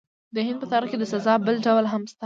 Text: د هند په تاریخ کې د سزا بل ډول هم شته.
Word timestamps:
د 0.35 0.37
هند 0.47 0.57
په 0.61 0.67
تاریخ 0.71 0.89
کې 0.91 0.97
د 0.99 1.03
سزا 1.11 1.33
بل 1.45 1.55
ډول 1.65 1.85
هم 1.93 2.01
شته. 2.09 2.19